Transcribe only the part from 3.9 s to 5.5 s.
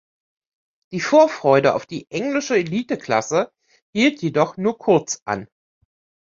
hielt jedoch nur kurz an.